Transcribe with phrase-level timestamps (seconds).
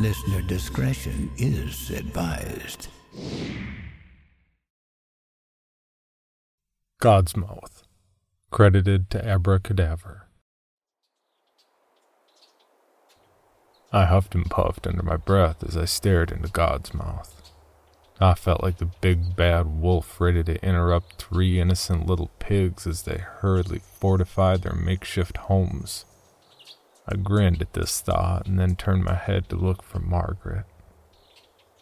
[0.00, 2.88] Listener discretion is advised.
[7.00, 7.84] God's Mouth.
[8.50, 10.22] Credited to Abracadaver.
[13.92, 17.52] I huffed and puffed under my breath as I stared into God's mouth.
[18.20, 23.02] I felt like the big bad wolf ready to interrupt three innocent little pigs as
[23.02, 26.04] they hurriedly fortified their makeshift homes.
[27.06, 30.64] I grinned at this thought and then turned my head to look for Margaret.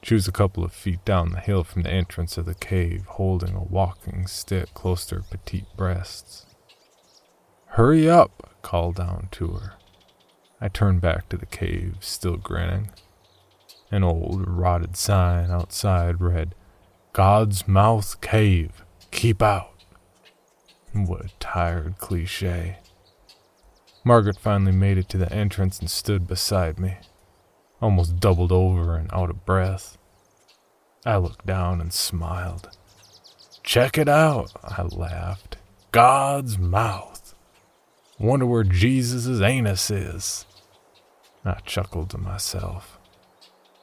[0.02, 3.04] She was a couple of feet down the hill from the entrance of the cave,
[3.06, 6.44] holding a walking stick close to her petite breasts.
[7.66, 9.74] Hurry up, I called down to her.
[10.60, 12.90] I turned back to the cave, still grinning.
[13.92, 16.54] An old, rotted sign outside read,
[17.12, 19.70] God's Mouth Cave, keep out.
[20.92, 22.78] What a tired cliche.
[24.04, 26.96] Margaret finally made it to the entrance and stood beside me,
[27.80, 29.96] almost doubled over and out of breath.
[31.06, 32.76] I looked down and smiled.
[33.62, 35.56] Check it out, I laughed.
[35.92, 37.34] God's mouth.
[38.18, 40.46] Wonder where Jesus' anus is.
[41.44, 42.98] I chuckled to myself.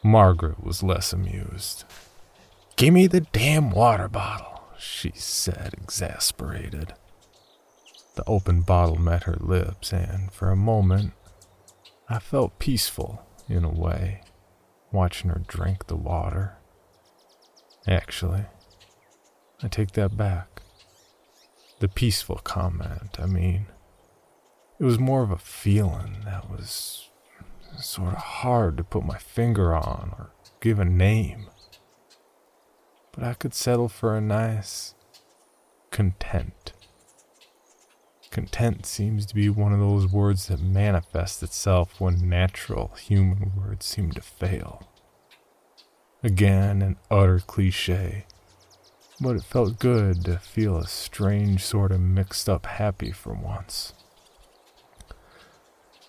[0.03, 1.83] Margaret was less amused.
[2.75, 6.93] Gimme the damn water bottle, she said, exasperated.
[8.19, 11.13] The open bottle met her lips, and for a moment
[12.09, 14.23] I felt peaceful in a way,
[14.91, 16.57] watching her drink the water.
[17.87, 18.43] Actually,
[19.63, 20.63] I take that back.
[21.79, 23.67] The peaceful comment, I mean.
[24.81, 27.09] It was more of a feeling that was
[27.77, 31.45] sort of hard to put my finger on or give a name.
[33.13, 34.93] But I could settle for a nice
[35.89, 36.73] content.
[38.31, 43.85] Content seems to be one of those words that manifests itself when natural human words
[43.85, 44.87] seem to fail.
[46.21, 48.25] Again, an utter cliche,
[49.19, 53.93] but it felt good to feel a strange sort of mixed up happy for once.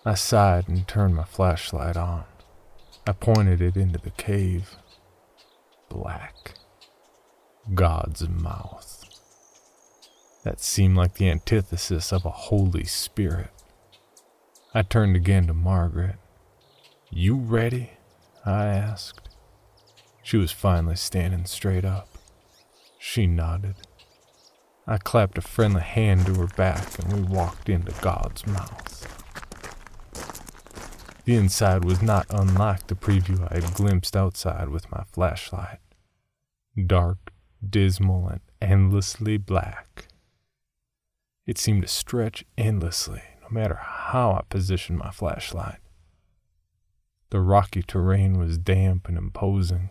[0.04, 2.24] I sighed and turned my flashlight on.
[3.06, 4.76] I pointed it into the cave.
[5.88, 6.54] Black.
[7.74, 8.99] God's mouth.
[10.42, 13.50] That seemed like the antithesis of a Holy Spirit.
[14.72, 16.16] I turned again to Margaret.
[17.10, 17.90] You ready?
[18.46, 19.28] I asked.
[20.22, 22.08] She was finally standing straight up.
[22.98, 23.76] She nodded.
[24.86, 29.06] I clapped a friendly hand to her back and we walked into God's mouth.
[31.24, 35.78] The inside was not unlike the preview I had glimpsed outside with my flashlight
[36.86, 37.32] dark,
[37.68, 40.06] dismal, and endlessly black.
[41.46, 45.78] It seemed to stretch endlessly, no matter how I positioned my flashlight.
[47.30, 49.90] The rocky terrain was damp and imposing.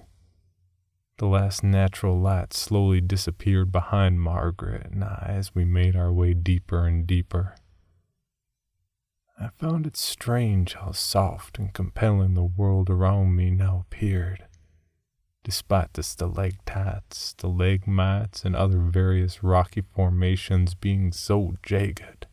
[1.17, 6.33] The last natural light slowly disappeared behind Margaret and I as we made our way
[6.33, 7.55] deeper and deeper.
[9.39, 14.45] I found it strange how soft and compelling the world around me now appeared,
[15.43, 22.27] despite the stalactites, stalagmites, and other various rocky formations being so jagged.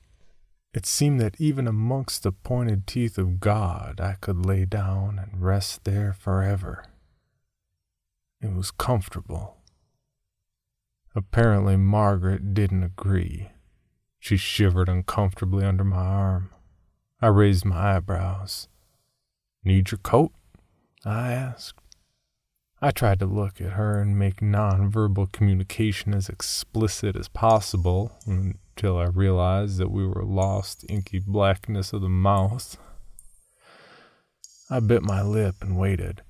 [0.74, 5.42] It seemed that even amongst the pointed teeth of God I could lay down and
[5.42, 6.84] rest there forever.
[8.42, 9.56] It was comfortable.
[11.14, 13.52] Apparently, Margaret didn't agree.
[14.18, 16.50] She shivered uncomfortably under my arm.
[17.22, 18.68] I raised my eyebrows.
[19.64, 20.32] Need your coat?
[21.06, 21.85] I asked.
[22.80, 28.98] I tried to look at her and make nonverbal communication as explicit as possible until
[28.98, 32.76] I realized that we were lost inky blackness of the mouth.
[34.68, 36.20] I bit my lip and waited,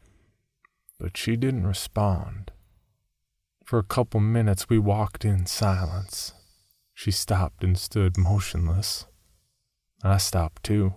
[1.01, 2.53] but she didn't respond.
[3.65, 6.33] For a couple minutes we walked in silence.
[6.95, 9.07] She stopped and stood motionless.
[10.05, 10.95] I stopped too.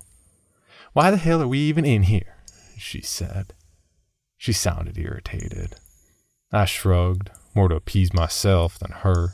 [0.94, 2.36] Why the hell are we even in here?
[2.78, 3.54] she said.
[4.40, 5.76] She sounded irritated.
[6.50, 9.34] I shrugged, more to appease myself than her,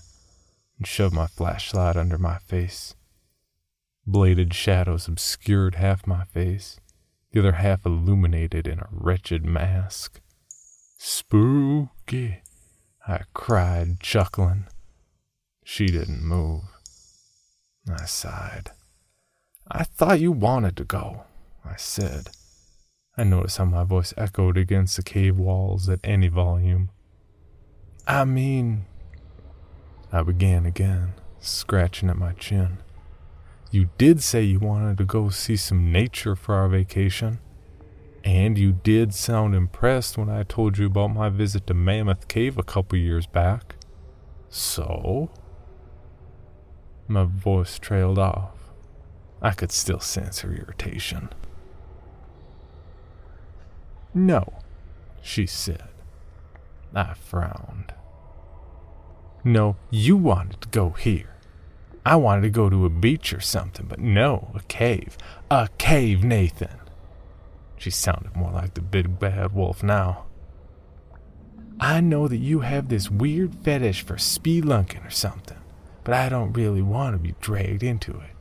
[0.80, 2.96] and shoved my flashlight under my face.
[4.08, 6.80] Bladed shadows obscured half my face,
[7.32, 10.22] the other half illuminated in a wretched mask.
[10.98, 12.42] Spooky,
[13.08, 14.66] I cried, chuckling.
[15.64, 16.64] She didn't move.
[17.88, 18.72] I sighed.
[19.70, 21.26] I thought you wanted to go,
[21.64, 22.32] I said.
[23.18, 26.90] I noticed how my voice echoed against the cave walls at any volume.
[28.06, 28.86] I mean,
[30.12, 32.80] I began again, scratching at my chin.
[33.72, 37.40] You did say you wanted to go see some nature for our vacation.
[38.24, 42.58] And you did sound impressed when I told you about my visit to Mammoth Cave
[42.58, 43.76] a couple years back.
[44.50, 45.30] So?
[47.08, 48.72] My voice trailed off.
[49.42, 51.30] I could still sense her irritation.
[54.16, 54.54] No,
[55.22, 55.90] she said.
[56.94, 57.94] I frowned.
[59.44, 61.36] No, you wanted to go here.
[62.06, 65.18] I wanted to go to a beach or something, but no, a cave.
[65.52, 66.80] A cave, Nathan.
[67.78, 70.26] She sounded more like the big bad wolf now.
[71.80, 75.58] I know that you have this weird fetish for spelunking or something,
[76.06, 78.35] but I don't really want to be dragged into it.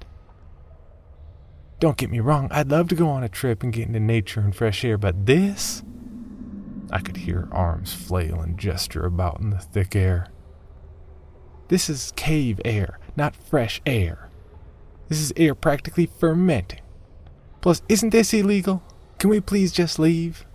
[1.84, 4.40] Don't get me wrong, I'd love to go on a trip and get into nature
[4.40, 5.82] and fresh air, but this?
[6.90, 10.28] I could hear arms flail and gesture about in the thick air.
[11.69, 14.31] This is cave air, not fresh air.
[15.10, 16.81] This is air practically fermenting.
[17.60, 18.82] Plus, isn't this illegal?
[19.19, 20.46] Can we please just leave?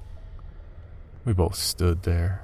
[1.25, 2.43] We both stood there.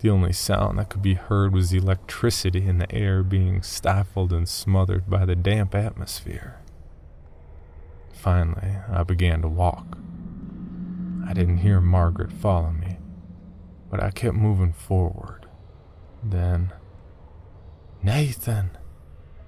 [0.00, 4.34] The only sound that could be heard was the electricity in the air being stifled
[4.34, 6.60] and smothered by the damp atmosphere.
[8.16, 9.98] Finally, I began to walk.
[11.28, 12.98] I didn't hear Margaret follow me,
[13.90, 15.46] but I kept moving forward.
[16.24, 16.72] Then,
[18.02, 18.70] Nathan,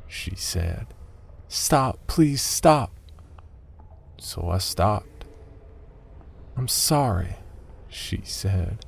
[0.06, 0.86] she said,
[1.48, 2.92] stop, please stop.
[4.18, 5.24] So I stopped.
[6.56, 7.36] I'm sorry,
[7.88, 8.84] she said.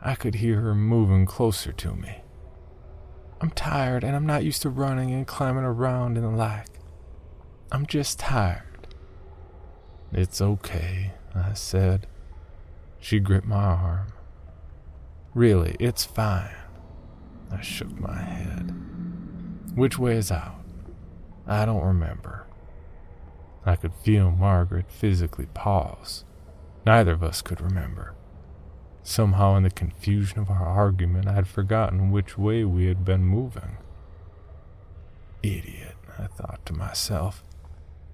[0.00, 2.22] I could hear her moving closer to me.
[3.40, 6.68] I'm tired and I'm not used to running and climbing around in the like.
[7.70, 8.71] I'm just tired.
[10.12, 12.06] It's okay, I said.
[13.00, 14.12] She gripped my arm.
[15.34, 16.54] Really, it's fine.
[17.50, 18.74] I shook my head.
[19.74, 20.60] Which way is out?
[21.46, 22.46] I don't remember.
[23.64, 26.24] I could feel Margaret physically pause.
[26.84, 28.14] Neither of us could remember.
[29.02, 33.24] Somehow, in the confusion of our argument, I had forgotten which way we had been
[33.24, 33.78] moving.
[35.42, 37.42] Idiot, I thought to myself.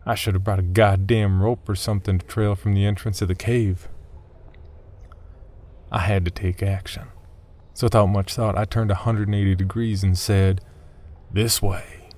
[0.09, 3.29] I should have brought a goddamn rope or something to trail from the entrance of
[3.29, 3.89] the cave.
[5.93, 7.09] I had to take action.
[7.75, 10.63] So without much thought, I turned 180 degrees and said,
[11.31, 12.09] This way.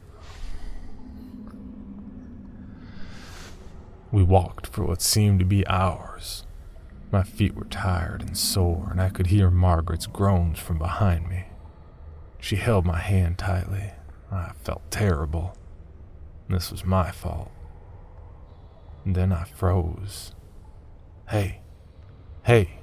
[4.12, 6.44] We walked for what seemed to be hours.
[7.10, 11.46] My feet were tired and sore, and I could hear Margaret's groans from behind me.
[12.38, 13.90] She held my hand tightly.
[14.30, 15.56] I felt terrible.
[16.48, 17.50] This was my fault.
[19.04, 20.32] Then I froze.
[21.28, 21.60] Hey,
[22.42, 22.80] hey,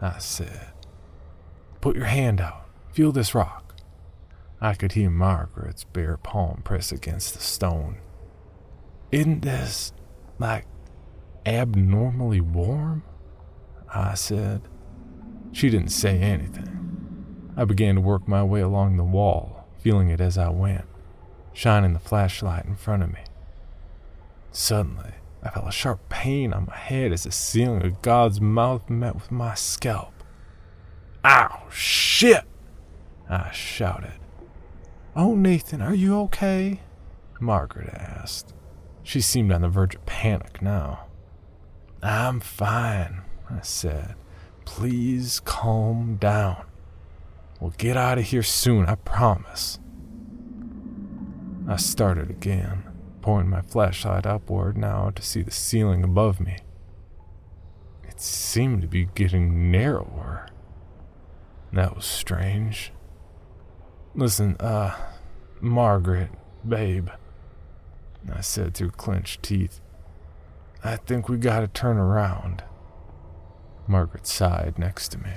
[0.00, 0.72] I said.
[1.80, 2.66] Put your hand out.
[2.92, 3.74] Feel this rock.
[4.60, 7.98] I could hear Margaret's bare palm press against the stone.
[9.12, 9.92] Isn't this,
[10.38, 10.66] like,
[11.46, 13.02] abnormally warm?
[13.92, 14.62] I said.
[15.52, 17.52] She didn't say anything.
[17.56, 20.84] I began to work my way along the wall, feeling it as I went,
[21.52, 23.20] shining the flashlight in front of me.
[24.52, 28.90] Suddenly, I felt a sharp pain on my head as the ceiling of God's mouth
[28.90, 30.12] met with my scalp.
[31.24, 32.44] Ow, shit!
[33.28, 34.18] I shouted.
[35.14, 36.80] Oh, Nathan, are you okay?
[37.40, 38.54] Margaret asked.
[39.02, 41.06] She seemed on the verge of panic now.
[42.02, 44.14] I'm fine, I said.
[44.64, 46.64] Please calm down.
[47.60, 49.78] We'll get out of here soon, I promise.
[51.66, 52.84] I started again,
[53.22, 56.58] pointing my flashlight upward now to see the ceiling above me.
[58.08, 60.48] It seemed to be getting narrower.
[61.72, 62.92] That was strange.
[64.14, 64.96] Listen, uh,
[65.60, 66.30] Margaret,
[66.66, 67.08] babe,
[68.32, 69.80] I said through clenched teeth.
[70.82, 72.64] I think we gotta turn around.
[73.86, 75.32] Margaret sighed next to me.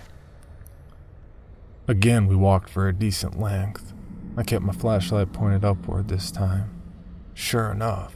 [1.88, 3.94] Again, we walked for a decent length.
[4.38, 6.81] I kept my flashlight pointed upward this time.
[7.34, 8.16] Sure enough,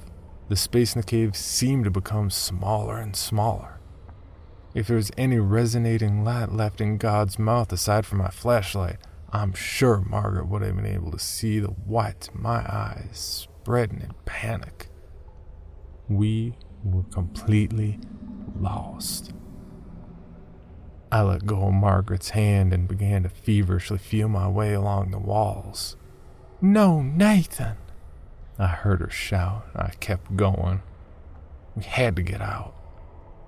[0.49, 3.79] the space in the cave seemed to become smaller and smaller.
[4.73, 8.97] If there was any resonating light left in God's mouth aside from my flashlight,
[9.31, 14.13] I'm sure Margaret would have been able to see the whites my eyes spreading in
[14.25, 14.89] panic.
[16.07, 17.99] We were completely
[18.59, 19.33] lost.
[21.11, 25.19] I let go of Margaret's hand and began to feverishly feel my way along the
[25.19, 25.95] walls.
[26.61, 27.77] No, Nathan!
[28.57, 29.65] I heard her shout.
[29.75, 30.81] I kept going.
[31.75, 32.73] We had to get out.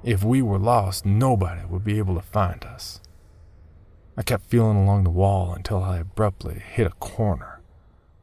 [0.04, 3.00] If we were lost, nobody would be able to find us.
[4.18, 7.62] I kept feeling along the wall until I abruptly hit a corner.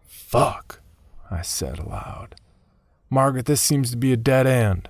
[0.06, 0.80] Fuck,
[1.30, 2.34] I said aloud.
[3.08, 4.88] Margaret, this seems to be a dead end.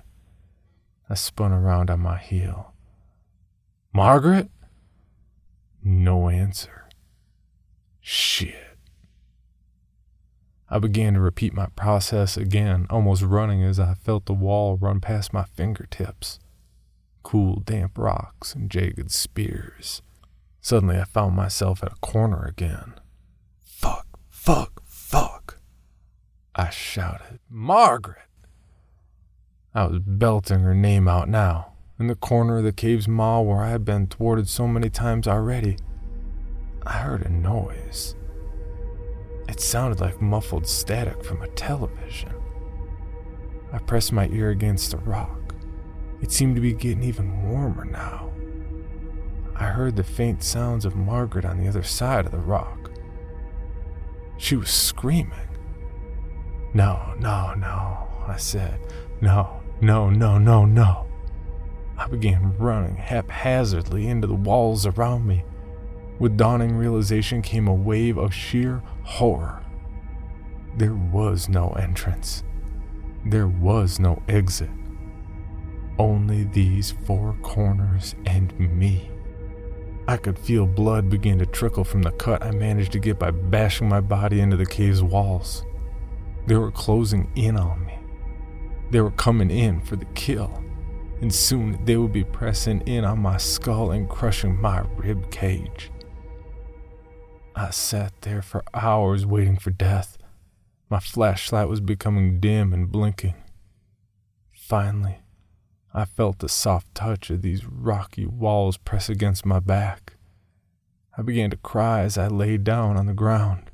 [1.09, 2.73] I spun around on my heel.
[3.93, 4.49] Margaret?
[5.83, 6.89] No answer.
[8.01, 8.64] Shit.
[10.69, 14.99] I began to repeat my process again, almost running as I felt the wall run
[14.99, 16.39] past my fingertips.
[17.21, 20.01] Cool, damp rocks and jagged spears.
[20.61, 22.95] Suddenly, I found myself at a corner again.
[23.63, 25.59] Fuck, fuck, fuck.
[26.55, 28.23] I shouted, Margaret!
[29.75, 33.61] I was belting her name out now, in the corner of the cave's maw where
[33.61, 35.77] I had been thwarted so many times already.
[36.85, 38.15] I heard a noise.
[39.47, 42.33] It sounded like muffled static from a television.
[43.71, 45.53] I pressed my ear against the rock.
[46.21, 48.31] It seemed to be getting even warmer now.
[49.55, 52.91] I heard the faint sounds of Margaret on the other side of the rock.
[54.37, 55.31] She was screaming.
[56.73, 58.79] No, no, no, I said.
[59.21, 61.05] No, no, no, no, no.
[61.97, 65.45] I began running haphazardly into the walls around me.
[66.17, 69.61] With dawning realization came a wave of sheer horror.
[70.77, 72.43] There was no entrance.
[73.25, 74.69] There was no exit.
[75.99, 79.11] Only these four corners and me.
[80.07, 83.31] I could feel blood begin to trickle from the cut I managed to get by
[83.31, 85.65] bashing my body into the cave's walls.
[86.47, 87.97] They were closing in on me.
[88.91, 90.63] They were coming in for the kill,
[91.21, 95.91] and soon they would be pressing in on my skull and crushing my rib cage.
[97.57, 100.17] I sat there for hours waiting for death.
[100.89, 103.35] My flashlight was becoming dim and blinking.
[104.51, 105.19] Finally,
[105.93, 110.17] I felt the soft touch of these rocky walls press against my back.
[111.17, 113.71] I began to cry as I lay down on the ground.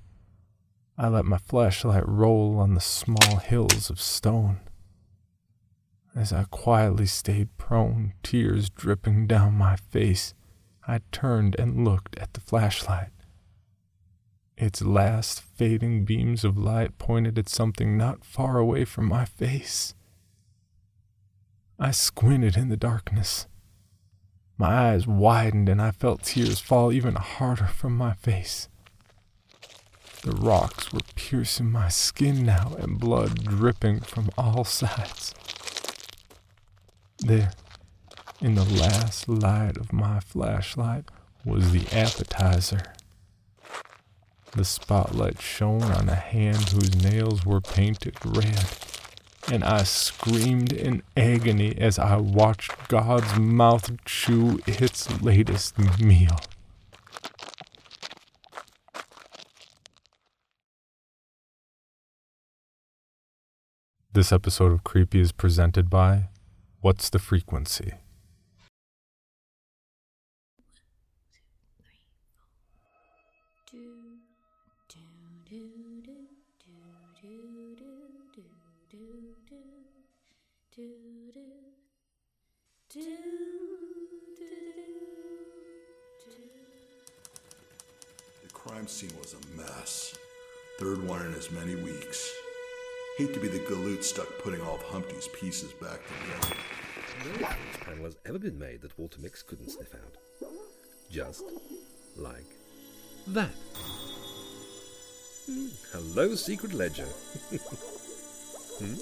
[0.95, 4.59] I let my flashlight roll on the small hills of stone.
[6.15, 10.35] As I quietly stayed prone, tears dripping down my face,
[10.87, 13.09] I turned and looked at the flashlight.
[14.61, 19.95] Its last fading beams of light pointed at something not far away from my face.
[21.79, 23.47] I squinted in the darkness.
[24.59, 28.69] My eyes widened and I felt tears fall even harder from my face.
[30.21, 35.33] The rocks were piercing my skin now and blood dripping from all sides.
[37.17, 37.51] There,
[38.39, 41.05] in the last light of my flashlight,
[41.43, 42.93] was the appetizer.
[44.53, 48.65] The spotlight shone on a hand whose nails were painted red,
[49.49, 56.37] and I screamed in agony as I watched God's mouth chew its latest meal.
[64.11, 66.27] This episode of Creepy is presented by
[66.81, 67.93] What's the Frequency?
[82.93, 83.07] The
[88.51, 90.17] crime scene was a mess.
[90.77, 92.33] Third one in as many weeks.
[93.17, 96.55] Hate to be the galoot stuck putting all of Humpty's pieces back together.
[97.23, 100.17] No evidence panel has ever been made that Walter Mix couldn't sniff out.
[101.09, 101.43] Just
[102.17, 102.45] like
[103.27, 103.51] that.
[105.45, 107.07] Hmm, Hello, Secret Ledger.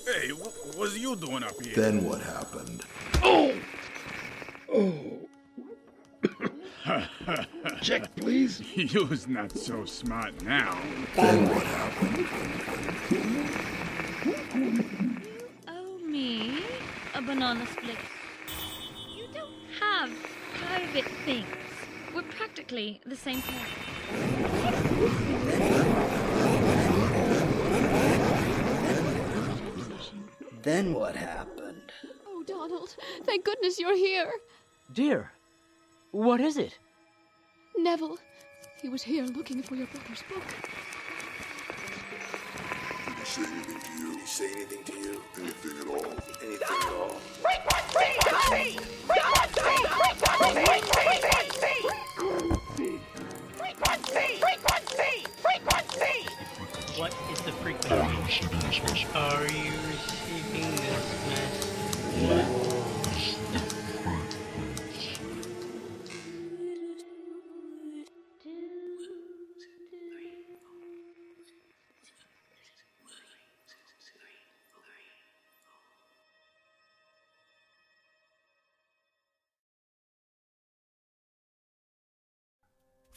[0.05, 1.73] Hey, what was you doing up here?
[1.73, 2.83] Then what happened?
[4.79, 4.93] Oh.
[7.81, 8.61] Check, please.
[8.75, 10.77] You's not so smart now.
[11.15, 12.27] Then what happened?
[15.67, 16.63] Oh, me?
[17.13, 17.97] A banana split.
[19.13, 20.09] You don't have
[20.55, 21.45] private things.
[22.15, 23.67] We're practically the same parent.
[30.63, 31.91] Then what happened?
[32.27, 34.31] Oh, Donald, thank goodness you're here.
[34.91, 35.31] Dear,
[36.09, 36.79] what is it?
[37.77, 38.17] Neville,
[38.81, 40.41] he was here looking for your brother's book.
[43.05, 44.11] Did he say anything to you?
[44.13, 45.21] Did he say anything to you?
[45.37, 46.11] Anything at all?
[46.41, 47.21] Anything at all?
[56.97, 57.95] What is the frequency?
[59.13, 62.58] Are you receiving this message?